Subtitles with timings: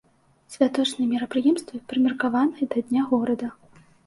[0.53, 3.47] Святочныя мерапрыемствы прымеркаваныя да дня горада.